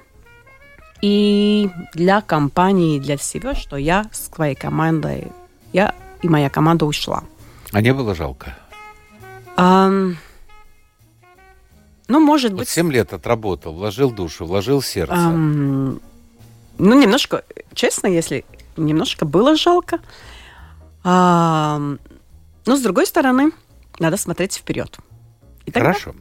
[1.01, 5.33] и для компании, для всего, что я с своей командой,
[5.73, 7.25] я и моя команда ушла.
[7.73, 8.55] А не было жалко?
[9.57, 10.17] Um,
[12.09, 12.69] ну, может вот быть...
[12.69, 15.14] Семь лет отработал, вложил душу, вложил сердце.
[15.14, 16.03] Um,
[16.79, 18.45] ну, немножко, честно, если
[18.77, 20.01] немножко было жалко.
[21.03, 21.99] Um,
[22.67, 23.53] но, с другой стороны,
[23.99, 24.97] надо смотреть вперед.
[25.67, 25.93] И тогда...
[25.93, 26.14] Хорошо.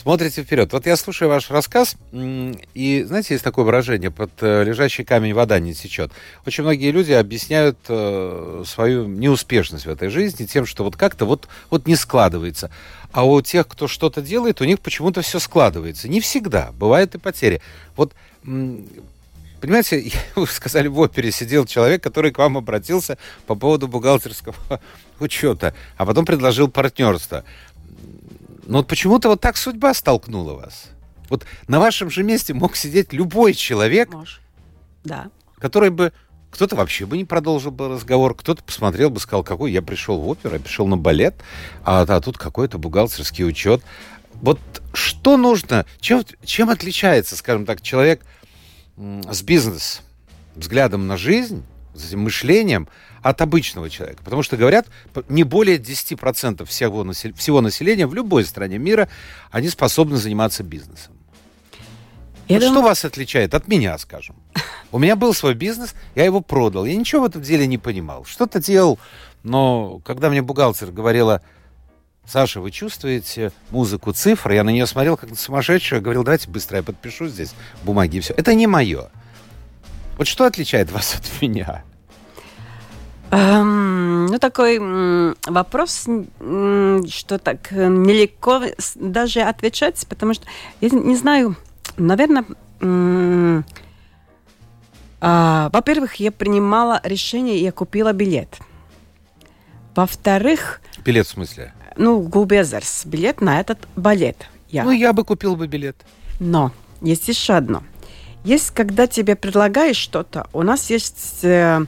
[0.00, 0.72] Смотрите вперед.
[0.72, 5.58] Вот я слушаю ваш рассказ, и, знаете, есть такое выражение, под э, лежащий камень вода
[5.58, 6.12] не течет.
[6.46, 11.48] Очень многие люди объясняют э, свою неуспешность в этой жизни тем, что вот как-то вот,
[11.68, 12.70] вот не складывается.
[13.10, 16.08] А у тех, кто что-то делает, у них почему-то все складывается.
[16.08, 16.70] Не всегда.
[16.78, 17.60] Бывают и потери.
[17.96, 18.12] Вот
[19.60, 24.54] Понимаете, вы сказали, в опере сидел человек, который к вам обратился по поводу бухгалтерского
[25.20, 27.44] учета, а потом предложил партнерство.
[28.68, 30.90] Но вот почему-то вот так судьба столкнула вас.
[31.30, 34.40] Вот на вашем же месте мог сидеть любой человек, Может.
[35.04, 35.30] Да.
[35.58, 36.12] который бы
[36.50, 40.28] кто-то вообще бы не продолжил бы разговор, кто-то посмотрел бы, сказал, какой я пришел в
[40.28, 41.34] оперу, я пришел на балет,
[41.82, 43.82] а, а тут какой-то бухгалтерский учет.
[44.34, 44.60] Вот
[44.92, 48.22] что нужно, чем, чем отличается, скажем так, человек
[48.96, 50.02] с бизнес
[50.54, 52.88] взглядом на жизнь, с этим мышлением
[53.22, 54.22] от обычного человека.
[54.22, 54.86] Потому что, говорят,
[55.28, 57.32] не более 10% всего, насел...
[57.34, 59.08] всего населения в любой стране мира,
[59.50, 61.14] они способны заниматься бизнесом.
[62.56, 62.74] вот думаю...
[62.74, 64.36] Что вас отличает от меня, скажем?
[64.90, 66.84] У меня был свой бизнес, я его продал.
[66.86, 68.24] Я ничего в этом деле не понимал.
[68.24, 68.98] Что-то делал,
[69.42, 71.42] но когда мне бухгалтер говорила,
[72.26, 74.52] Саша, вы чувствуете музыку цифр?
[74.52, 78.20] Я на нее смотрел как на сумасшедшего, говорил, давайте быстро я подпишу здесь бумаги и
[78.20, 78.34] все.
[78.34, 79.08] Это не мое.
[80.18, 81.84] Вот что отличает вас от меня?
[83.30, 84.78] Эм, ну, такой
[85.46, 86.06] вопрос,
[86.38, 88.62] что так э, нелегко
[88.94, 90.46] даже отвечать, потому что
[90.80, 91.56] я не знаю,
[91.96, 92.44] наверное,
[95.20, 98.58] а, во-первых, я принимала решение, я купила билет.
[99.94, 100.80] Во-вторых...
[101.04, 101.74] Билет в смысле?
[101.96, 104.48] Ну, Губезерс, билет на этот балет.
[104.70, 104.84] Я.
[104.84, 105.96] Ну, я бы купил бы билет.
[106.38, 107.82] Но есть еще одно.
[108.44, 111.84] Есть, когда тебе предлагают что-то, у нас есть э,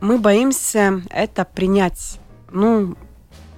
[0.00, 2.20] мы боимся это принять.
[2.50, 2.96] Ну,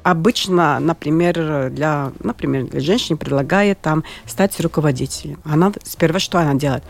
[0.03, 5.41] обычно, например, для, например, для женщины предлагает там стать руководителем.
[5.45, 6.85] Она сперва что она делает?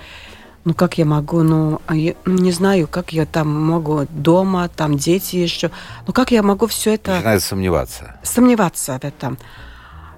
[0.64, 4.98] Ну как я могу, ну а я, не знаю, как я там могу дома, там
[4.98, 5.70] дети еще,
[6.06, 7.14] ну как я могу все это...
[7.14, 8.20] Начинает сомневаться.
[8.22, 9.38] Сомневаться в этом.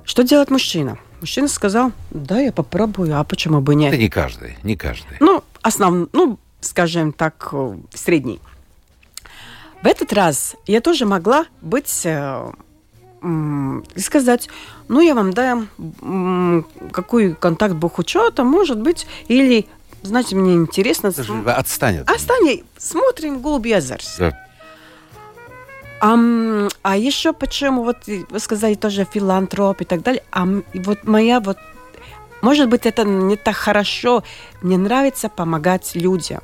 [0.04, 0.98] Что делает мужчина?
[1.20, 3.92] Мужчина сказал, да, я попробую, а почему бы нет?
[3.92, 5.18] Это не каждый, не каждый.
[5.20, 8.40] Ну, основной, ну, скажем так, э, средний.
[9.82, 12.52] В этот раз я тоже могла быть э,
[13.22, 14.48] и сказать,
[14.88, 15.68] ну, я вам дам
[16.92, 19.66] какой контакт бухучета, может быть, или,
[20.02, 21.12] знаете, мне интересно...
[21.12, 21.48] См...
[21.48, 22.10] Отстанет.
[22.10, 22.64] Отстанет.
[22.76, 24.16] Смотрим Голубь Язерс.
[24.18, 24.38] Да.
[26.02, 26.16] А,
[26.82, 31.58] а еще почему, вот вы сказали тоже филантроп и так далее, а вот моя вот,
[32.40, 34.24] может быть, это не так хорошо,
[34.62, 36.42] мне нравится помогать людям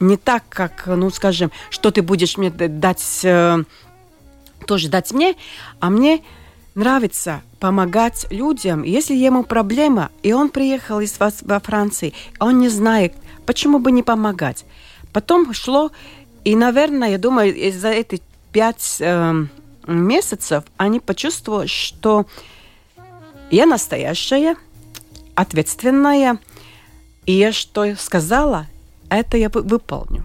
[0.00, 3.64] не так, как, ну, скажем, что ты будешь мне дать, э,
[4.66, 5.36] тоже дать мне,
[5.80, 6.22] а мне
[6.74, 8.82] нравится помогать людям.
[8.82, 13.14] Если ему проблема, и он приехал из вас во Франции, он не знает,
[13.46, 14.64] почему бы не помогать.
[15.12, 15.90] Потом шло,
[16.44, 18.20] и, наверное, я думаю, за эти
[18.52, 19.46] пять э,
[19.86, 22.26] месяцев они почувствовали, что
[23.50, 24.56] я настоящая,
[25.34, 26.38] ответственная,
[27.24, 28.66] и я что сказала,
[29.10, 30.24] это я выполню.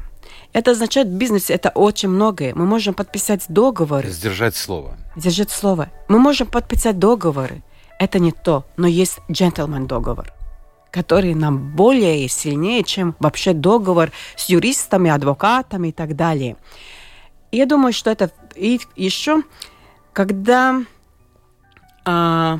[0.53, 2.53] Это означает в бизнесе это очень многое.
[2.55, 4.09] Мы можем подписать договоры.
[4.09, 4.97] Сдержать слово.
[5.15, 5.89] Сдержать слово.
[6.07, 7.63] Мы можем подписать договоры.
[7.99, 10.33] Это не то, но есть джентльмен договор,
[10.89, 16.57] который нам более и сильнее, чем вообще договор с юристами, адвокатами и так далее.
[17.51, 19.43] Я думаю, что это и еще,
[20.13, 20.81] когда
[22.05, 22.59] а,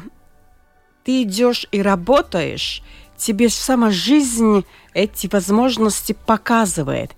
[1.03, 2.83] ты идешь и работаешь,
[3.21, 7.11] тебе сама жизнь эти возможности показывает.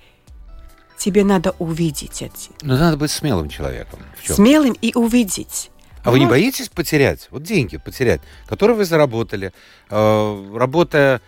[0.98, 2.52] Тебе надо увидеть эти.
[2.62, 4.00] Но надо быть смелым человеком.
[4.24, 5.70] Смелым и увидеть.
[6.04, 7.30] А вы не боитесь потерять?
[7.32, 9.54] Вот деньги потерять, которые вы заработали,
[9.90, 11.22] э, работая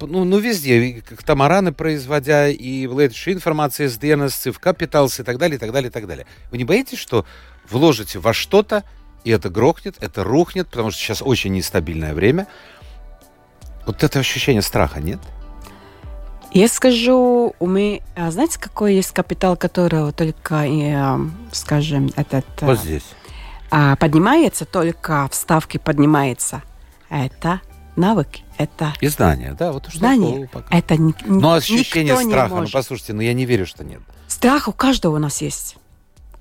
[0.00, 5.36] ну, ну, везде, как тамараны производя, и владеющие информации с DNS, в Capitals и так
[5.36, 6.26] далее, и так далее, и так далее.
[6.50, 7.26] Вы не боитесь, что
[7.68, 8.84] вложите во что-то,
[9.24, 12.46] и это грохнет, это рухнет, потому что сейчас очень нестабильное время,
[13.86, 15.20] вот это ощущение страха нет?
[16.52, 21.20] Я скажу, у меня, а знаете, какой есть капитал, который только,
[21.52, 22.44] скажем, этот...
[22.60, 23.04] Э, вот здесь.
[23.70, 26.62] А, поднимается, только в ставке поднимается.
[27.08, 27.60] Это
[27.94, 30.48] навыки– это И знания, да, вот что знание.
[30.48, 30.76] пока.
[30.76, 34.00] Это ни, Ну, ощущение никто не страха, ну, послушайте, ну, я не верю, что нет.
[34.26, 35.76] Страх у каждого у нас есть.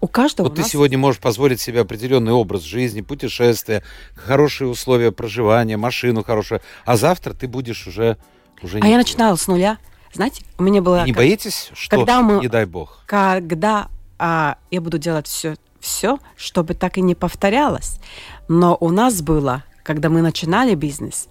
[0.02, 3.84] У каждого Вот у ты нас сегодня можешь позволить себе определенный образ жизни, путешествия,
[4.16, 8.18] хорошие условия проживания, машину хорошую, а завтра ты будешь уже...
[8.62, 9.08] уже А не я тот.
[9.08, 9.78] начинала с нуля.
[10.14, 11.04] Знаете, у меня было...
[11.04, 13.04] И не как- боитесь, что, когда мы- не дай бог?
[13.06, 18.00] когда а, я буду делать все, все, чтобы так и не повторялось.
[18.48, 21.28] Но у нас было, когда мы начинали бизнес,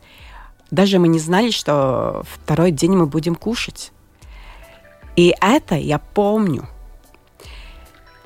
[0.71, 3.93] даже мы не знали, что второй день мы будем кушать.
[5.17, 6.69] И это я помню.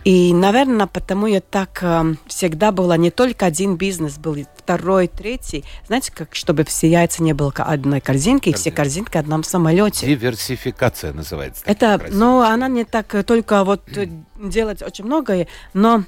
[0.04, 5.64] И, наверное, потому я так э, всегда была не только один бизнес, был второй, третий.
[5.86, 9.12] Знаете, как чтобы все яйца не было одной корзинки, и все Корзинки.
[9.12, 10.06] в одном самолете.
[10.06, 11.62] Диверсификация называется.
[11.66, 14.08] Это, красивым ну, она не так э, только вот э,
[14.40, 16.02] делать очень многое, но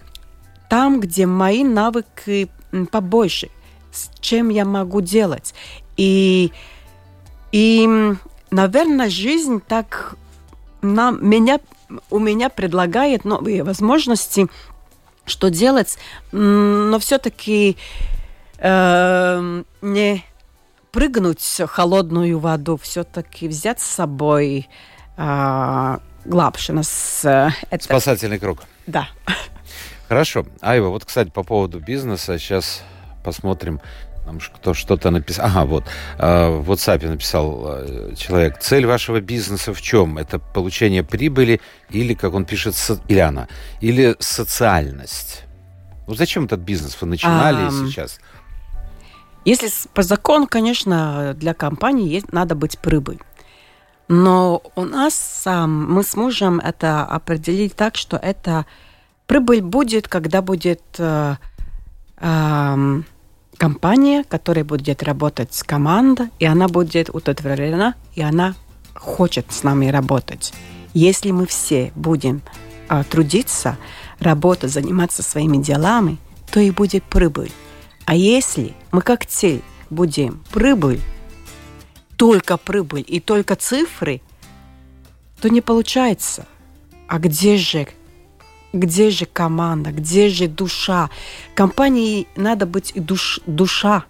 [0.69, 2.51] там, где мои навыки
[2.91, 3.49] побольше,
[3.93, 5.55] с чем я могу делать.
[5.97, 6.51] И,
[7.53, 7.89] и
[8.51, 10.17] наверное, жизнь так
[10.83, 11.61] нам, меня,
[12.11, 14.49] у меня предлагает новые возможности,
[15.27, 15.99] что делать,
[16.33, 17.77] но все-таки
[18.61, 20.25] не
[20.95, 24.69] прыгнуть в холодную воду, все-таки взять с собой
[25.17, 28.63] э, главшина с э, это, Спасательный круг.
[28.87, 29.09] да.
[30.09, 30.47] Хорошо.
[30.61, 32.85] Айва, вот, кстати, по поводу бизнеса, сейчас
[33.25, 33.81] посмотрим,
[34.27, 34.41] нам
[34.75, 35.47] что-то написал.
[35.47, 35.85] Ага, вот.
[36.19, 38.59] э, В WhatsApp написал э, человек.
[38.61, 40.19] Цель вашего бизнеса в чем?
[40.19, 41.61] Это получение прибыли
[41.91, 43.49] или, как он пишет, со- или она,
[43.83, 45.45] или социальность?
[46.07, 47.87] Ну, зачем этот бизнес вы начинали Ам.
[47.87, 48.19] сейчас?
[49.45, 53.19] Если по закону, конечно, для компании есть, надо быть прибыль.
[54.09, 58.65] Но у нас мы с мужем это определили так, что это
[59.27, 61.37] прибыль будет, когда будет э,
[62.19, 63.05] ам,
[63.57, 68.55] компания, которая будет работать с командой, и она будет удовлетворена, и она
[68.95, 70.53] хочет с нами работать.
[70.93, 72.43] Если мы все будем
[72.89, 73.77] а, трудиться,
[74.21, 76.19] работать, заниматься своими делами,
[76.51, 77.53] то и будет прибыль.
[78.05, 81.01] А если мы как цель будем прибыль,
[82.17, 84.21] только прибыль и только цифры,
[85.41, 86.47] то не получается.
[87.09, 87.89] А где же,
[88.75, 91.09] где же команда, где же душа?
[91.55, 94.05] Компании надо быть душ, душа.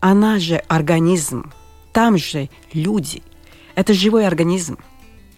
[0.00, 1.50] Она же организм.
[1.92, 3.22] Там же люди.
[3.74, 4.78] Это живой организм.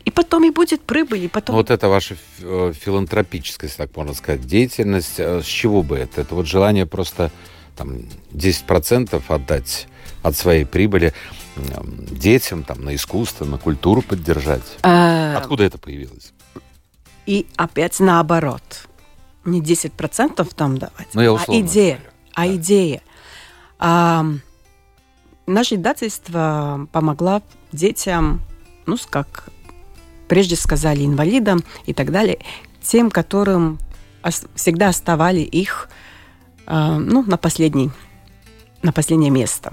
[0.05, 1.57] И потом и будет прибыль, и потом...
[1.57, 5.19] Вот это ваша э, филантропическая, если так можно сказать, деятельность.
[5.19, 6.21] Э, С чего бы это?
[6.23, 7.31] Это вот желание просто
[7.77, 8.01] там,
[8.33, 9.87] 10% отдать
[10.23, 11.15] от своей прибыли
[12.11, 14.79] детям, там, на искусство, на культуру поддержать.
[14.83, 16.33] Э, Откуда это появилось?
[17.27, 18.89] И опять наоборот.
[19.45, 21.95] Не 10% там давать, Ну, я а идея.
[21.97, 22.11] говорю.
[22.35, 23.03] А идея.
[23.79, 24.27] А,
[25.47, 28.43] наше издательство помогла детям,
[28.87, 29.49] ну, как
[30.29, 32.39] прежде сказали, инвалидам и так далее,
[32.83, 33.79] тем, которым
[34.55, 35.89] всегда оставали их
[36.67, 37.91] а, ну, на, последний,
[38.83, 39.73] на последнее место.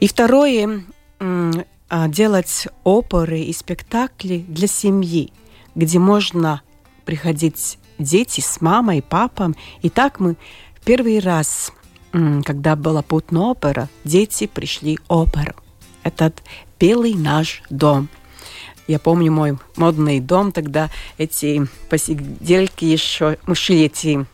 [0.00, 0.82] И второе,
[1.20, 5.32] а, делать оперы и спектакли для семьи,
[5.74, 6.62] где можно
[7.04, 9.54] приходить дети с мамой и папой.
[9.82, 10.36] И так мы
[10.80, 11.72] в первый раз,
[12.12, 15.54] когда была путная опера, дети пришли в оперу.
[16.02, 16.42] Этот
[16.78, 18.08] белый наш дом.
[18.86, 24.26] Я помню мой модный дом, тогда эти посидельки еще, мы шили эти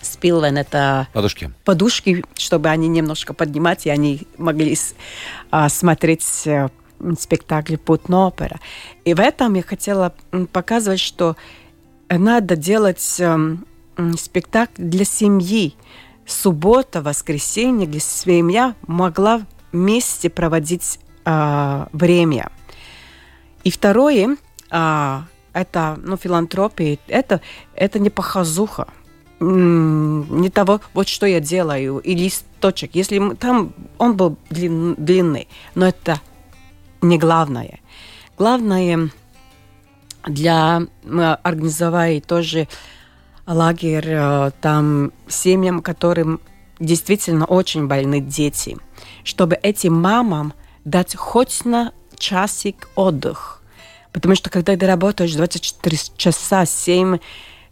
[0.00, 1.52] спилвен, это Ладушки.
[1.64, 4.76] подушки, чтобы они немножко поднимать, и они могли
[5.50, 6.48] а, смотреть
[6.98, 8.60] э, спектакль «Путная опера».
[9.04, 10.14] И в этом я хотела
[10.52, 11.36] показывать, что
[12.08, 13.66] надо делать эм,
[14.18, 15.74] спектакль для семьи.
[16.26, 22.50] Суббота, воскресенье, где семья могла вместе проводить а, время.
[23.62, 24.36] И второе,
[24.70, 27.40] а, это ну, филантропия, это,
[27.74, 28.88] это не показуха
[29.40, 32.94] м, не того, вот что я делаю, и листочек.
[32.94, 36.20] Если там он был длин- длинный, но это
[37.00, 37.80] не главное.
[38.38, 39.10] Главное
[40.24, 42.68] для мы организовали тоже
[43.46, 46.40] лагерь э, там семьям, которым
[46.78, 48.76] действительно очень больны дети,
[49.24, 50.52] чтобы этим мамам
[50.84, 53.62] дать хоть на часик отдых.
[54.12, 57.18] Потому что когда ты работаешь 24 часа, 7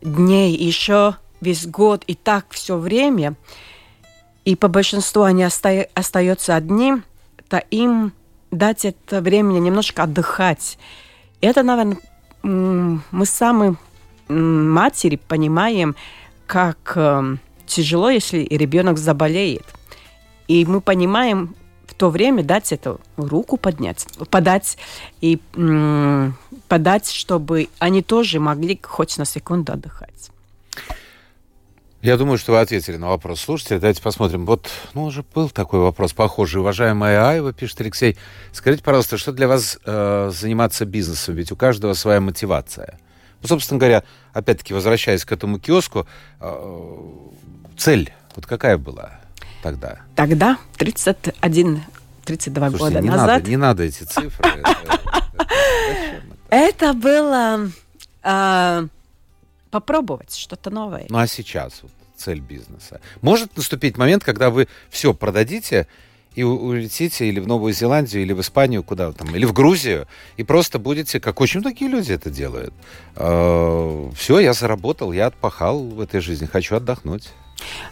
[0.02, 3.34] дней, еще весь год и так все время,
[4.44, 6.94] и по большинству они оста- остаются одни,
[7.48, 8.12] то им
[8.50, 10.78] дать это время немножко отдыхать.
[11.40, 11.98] Это, наверное,
[12.42, 13.76] мы сами
[14.28, 15.96] матери понимаем,
[16.46, 19.64] как эм, тяжело, если ребенок заболеет.
[20.48, 21.54] И мы понимаем,
[21.86, 24.78] в то время дать эту руку поднять, подать
[25.20, 25.40] и
[26.68, 30.30] подать, чтобы они тоже могли хоть на секунду отдыхать.
[32.04, 33.78] Я думаю, что вы ответили на вопрос слушателя.
[33.78, 34.44] Давайте посмотрим.
[34.44, 36.60] Вот, ну, уже был такой вопрос похожий.
[36.60, 38.18] Уважаемая Айва, пишет Алексей,
[38.52, 41.34] скажите, пожалуйста, что для вас э, заниматься бизнесом?
[41.34, 42.98] Ведь у каждого своя мотивация.
[43.40, 44.02] Ну, собственно говоря,
[44.34, 46.06] опять-таки, возвращаясь к этому киоску,
[46.40, 46.82] э,
[47.78, 49.18] цель вот какая была
[49.62, 50.00] тогда?
[50.14, 51.84] Тогда, 31
[52.26, 53.28] 32 Слушайте, года не назад.
[53.28, 54.62] Надо, не надо эти цифры.
[56.50, 57.70] Это- было
[58.22, 58.88] а,
[59.74, 61.06] попробовать что-то новое.
[61.08, 63.00] Ну а сейчас вот цель бизнеса.
[63.22, 65.88] Может наступить момент, когда вы все продадите
[66.36, 70.06] и улетите или в Новую Зеландию, или в Испанию, куда там, или в Грузию,
[70.36, 72.72] и просто будете, как очень многие люди это делают.
[74.16, 77.30] все, я заработал, я отпахал в этой жизни, хочу отдохнуть.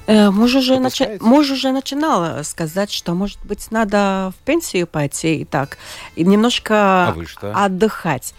[0.07, 5.41] Э, Муж уже, начи- муж уже начинал сказать, что, может быть, надо в пенсию пойти
[5.41, 5.79] и так,
[6.17, 8.35] и немножко А отдыхать.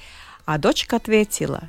[0.45, 1.61] А дочка ответила,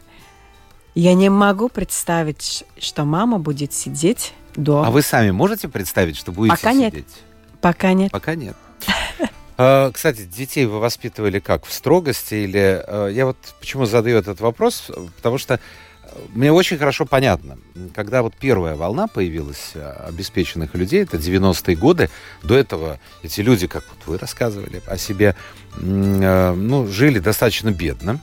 [0.94, 4.86] я не могу представить, что мама будет сидеть дома.
[4.86, 6.92] А вы сами можете представить, что будете Пока нет.
[6.92, 7.22] сидеть?
[7.60, 8.10] Пока нет.
[8.12, 8.56] Пока нет.
[9.56, 11.64] А, Кстати, детей вы воспитывали как?
[11.64, 12.82] В строгости или...
[12.84, 17.56] э, Я вот почему задаю этот вопрос, потому что э, мне очень хорошо понятно,
[17.94, 22.10] когда вот первая волна появилась э, обеспеченных людей, это 90-е годы,
[22.42, 25.36] до этого эти люди, как вот вы рассказывали о себе,
[25.76, 28.18] э, ну, жили достаточно бедно,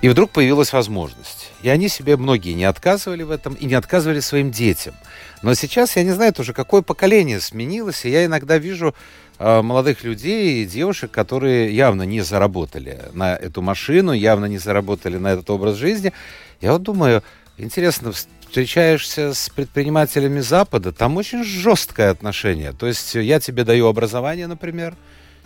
[0.00, 1.50] и вдруг появилась возможность.
[1.62, 4.94] И они себе многие не отказывали в этом и не отказывали своим детям.
[5.42, 8.94] Но сейчас, я не знаю тоже, какое поколение сменилось, и я иногда вижу
[9.38, 15.16] э, молодых людей и девушек, которые явно не заработали на эту машину, явно не заработали
[15.16, 16.12] на этот образ жизни.
[16.60, 17.22] Я вот думаю,
[17.56, 22.72] интересно, встречаешься с предпринимателями Запада, там очень жесткое отношение.
[22.72, 24.94] То есть я тебе даю образование, например,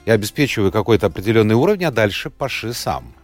[0.05, 3.14] я обеспечиваю какой-то определенный уровень, а дальше паши сам.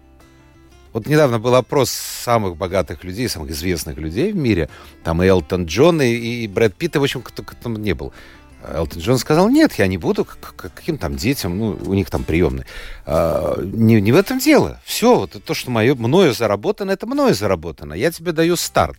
[0.98, 4.68] Вот недавно был опрос самых богатых людей, самых известных людей в мире.
[5.04, 7.92] Там и Элтон Джон, и, и Брэд Питт, и, в общем, кто, кто там не
[7.94, 8.12] был.
[8.68, 12.10] Элтон Джон сказал, нет, я не буду, к- к- каким там детям, ну, у них
[12.10, 12.64] там приемный.
[13.06, 14.80] А, не, не в этом дело.
[14.84, 17.94] Все, вот то, что мое, мною заработано, это мною заработано.
[17.94, 18.98] Я тебе даю старт.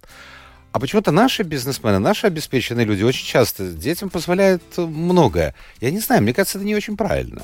[0.71, 5.53] А почему-то наши бизнесмены, наши обеспеченные люди очень часто детям позволяют многое.
[5.81, 7.41] Я не знаю, мне кажется, это не очень правильно.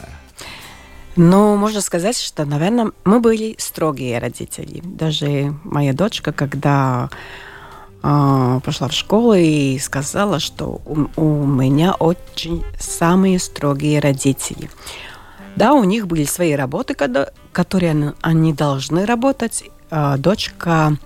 [1.16, 4.82] Ну, можно сказать, что, наверное, мы были строгие родители.
[4.84, 7.10] Даже моя дочка, когда
[8.04, 14.70] а, пошла в школу и сказала, что у, у меня очень самые строгие родители.
[15.56, 19.64] Да, у них были свои работы, когда- которые они, они должны работать.
[19.90, 20.98] А, дочка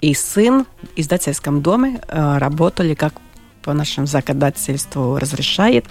[0.00, 3.14] и сын в издательском доме а, работали, как
[3.62, 5.86] по нашему законодательству разрешает,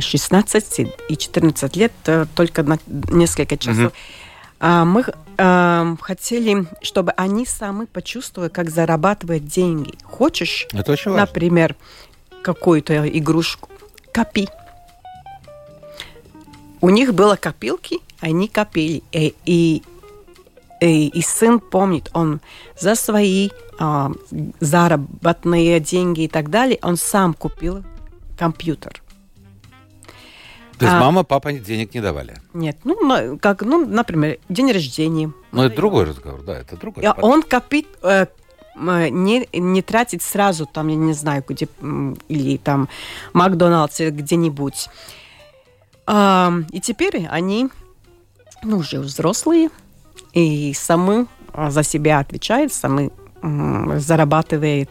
[0.00, 3.92] 16 и 14 лет э, только на несколько часов.
[4.60, 5.04] А, Мы
[5.36, 9.94] э, хотели, чтобы они сами почувствовали, как зарабатывать деньги.
[10.04, 11.26] Хочешь, Это очень важно.
[11.26, 11.76] например,
[12.42, 13.68] какую-то игрушку,
[14.12, 14.48] копи.
[16.80, 19.02] У них было копилки, они копили.
[19.12, 19.82] И, и,
[20.80, 22.40] и, и сын помнит, он
[22.78, 24.12] за свои а,
[24.60, 27.82] заработные деньги и так далее, он сам купил
[28.38, 29.02] компьютер.
[30.78, 32.34] То есть а- мама, папа денег не давали.
[32.52, 35.32] Нет, ну, на- как, ну, например, день рождения.
[35.52, 37.04] Ну, это другой разговор, да, это другой.
[37.04, 38.26] И он копит, э,
[38.76, 41.68] м, не, не тратит сразу, там, я не знаю, где,
[42.28, 42.88] или там
[43.32, 44.88] Макдоналдс, или где-нибудь.
[46.06, 47.68] А, и теперь они,
[48.62, 49.70] ну, уже взрослые,
[50.32, 53.10] и сами а, за себя отвечают, сами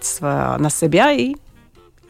[0.01, 1.36] сва- на себя, и,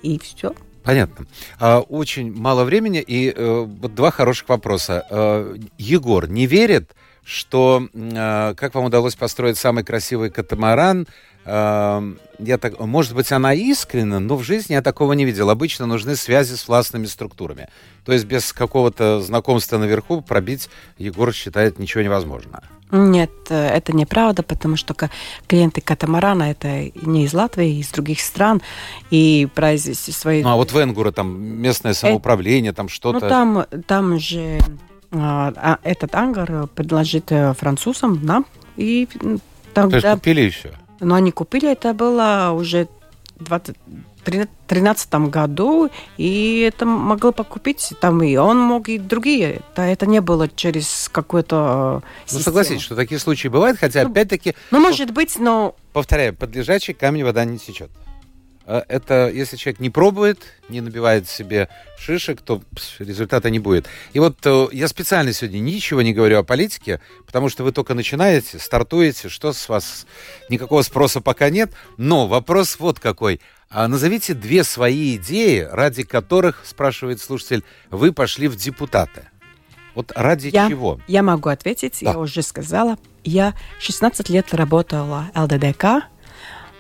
[0.04, 0.54] и все.
[0.84, 1.26] Понятно.
[1.60, 5.06] А, очень мало времени, и э, вот два хороших вопроса.
[5.10, 11.08] Э, Егор не верит, что, э, как вам удалось построить самый красивый катамаран,
[11.46, 15.50] я так, может быть, она искренна, но в жизни я такого не видел.
[15.50, 17.70] Обычно нужны связи с властными структурами.
[18.06, 22.62] То есть без какого-то знакомства наверху пробить, Егор считает, ничего невозможно.
[22.92, 24.96] Нет, э, это неправда, потому что
[25.48, 28.62] клиенты катамарана это не из Латвии, из других стран,
[29.10, 30.44] и произвести свои...
[30.44, 33.28] Ну, а вот Венгура, там местное самоуправление, там Ну, что-то...
[33.28, 34.60] там, там же
[35.12, 38.46] а, а, этот ангар предложит э, французам нам,
[38.78, 39.40] и м,
[39.74, 40.14] То есть тогда...
[40.14, 40.74] купили еще.
[41.04, 42.88] Но они купили, это было уже
[43.38, 43.46] в
[44.26, 49.62] 2013 году, и это могло покупить там и он мог, и другие.
[49.72, 54.12] Это, это не было через какую-то э, Ну, согласитесь, что такие случаи бывают, хотя, Ну,
[54.12, 57.90] опять-таки, Ну, может быть, но повторяю, под лежачий камень вода не течет.
[58.66, 60.40] Э, это если человек не пробует,
[60.70, 62.62] не набивает себе шишек, то
[63.00, 63.88] результата не будет.
[64.14, 67.94] И вот э, я специально сегодня ничего не говорю о политике, потому что вы только
[67.94, 70.06] начинаете, стартуете, что с вас
[70.50, 71.74] никакого спроса пока нет.
[71.98, 73.40] Но вопрос вот какой.
[73.70, 79.28] А назовите две свои идеи, ради которых, спрашивает слушатель, вы пошли в депутаты.
[79.96, 81.00] Вот ради я, чего?
[81.08, 82.12] Я могу ответить, да.
[82.12, 82.98] я уже сказала.
[83.24, 86.04] Я 16 лет работала ЛДДК,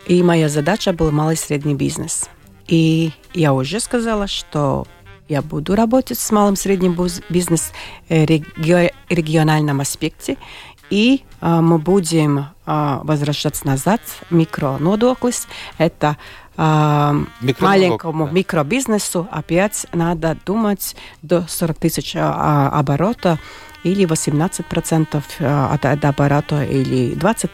[0.07, 2.29] и моя задача был малый и средний бизнес.
[2.67, 4.87] И я уже сказала, что
[5.29, 6.97] я буду работать с малым и средним
[7.29, 7.75] бизнесом
[8.09, 10.37] в региональном аспекте,
[10.89, 14.01] и а, мы будем а, возвращаться назад.
[14.29, 15.47] Микронодоклис–
[15.77, 16.17] это
[16.55, 17.15] а,
[17.59, 18.31] маленькому да.
[18.31, 23.39] микробизнесу опять надо думать до 40 тысяч а, оборота
[23.83, 27.49] или 18% от, от оборота или 20%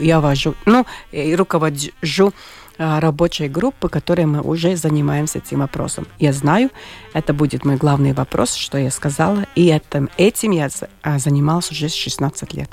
[0.00, 2.32] я вожу, ну, и руковожу
[2.78, 6.06] рабочей группы, которой мы уже занимаемся этим вопросом.
[6.18, 6.70] Я знаю,
[7.14, 10.68] это будет мой главный вопрос, что я сказала, и этим, этим я
[11.16, 12.70] занималась уже 16 лет.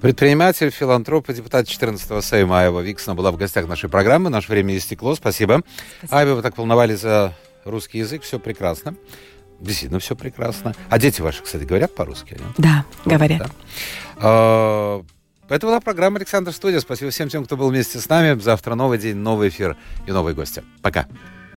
[0.00, 4.30] Предприниматель, филантроп и депутат 14-го Сейма Айва Виксона была в гостях нашей программы.
[4.30, 5.14] Наше время истекло.
[5.14, 5.62] Спасибо.
[5.98, 6.18] Спасибо.
[6.18, 7.34] Айва, вы так волновались за
[7.66, 8.22] русский язык.
[8.22, 8.94] Все прекрасно.
[9.60, 10.74] Действительно, все прекрасно.
[10.88, 12.38] А дети ваши, кстати, говорят по-русски?
[12.56, 13.38] Да, вот, говорят.
[13.38, 13.50] Да.
[14.16, 15.04] А,
[15.48, 16.80] это была программа «Александр Студия».
[16.80, 18.38] Спасибо всем тем, кто был вместе с нами.
[18.40, 20.64] Завтра новый день, новый эфир и новые гости.
[20.80, 21.06] Пока.